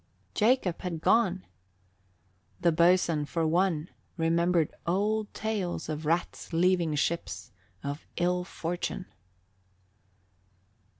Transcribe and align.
Jacob 0.33 0.81
had 0.81 0.99
gone! 0.99 1.45
The 2.59 2.71
boatswain, 2.71 3.25
for 3.25 3.45
one, 3.45 3.89
remembered 4.17 4.73
old 4.87 5.31
tales 5.35 5.89
of 5.89 6.07
rats 6.07 6.51
leaving 6.51 6.95
ships 6.95 7.51
of 7.83 8.07
ill 8.15 8.43
fortune. 8.43 9.05